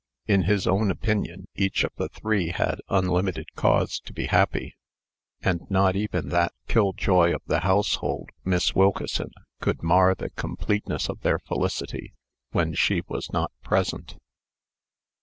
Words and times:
In 0.25 0.45
his 0.45 0.65
own 0.65 0.89
opinion, 0.89 1.47
each 1.53 1.83
of 1.83 1.91
the 1.95 2.09
three 2.09 2.47
had 2.49 2.81
unlimited 2.89 3.53
cause 3.55 3.99
to 3.99 4.13
be 4.13 4.25
happy; 4.25 4.75
and 5.43 5.69
not 5.69 5.95
even 5.95 6.29
that 6.29 6.53
killjoy 6.67 7.35
of 7.35 7.43
the 7.45 7.59
household, 7.59 8.31
Miss 8.43 8.73
Wilkeson, 8.73 9.29
could 9.59 9.83
mar 9.83 10.15
the 10.15 10.31
completeness 10.31 11.07
of 11.07 11.19
their 11.21 11.37
felicity 11.37 12.13
when 12.49 12.73
she 12.73 13.03
was 13.09 13.31
not 13.31 13.51
present. 13.61 14.15